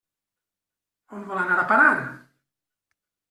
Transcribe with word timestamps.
On 1.17 1.27
vol 1.31 1.41
anar 1.43 1.59
a 1.63 1.67
parar? 1.73 1.91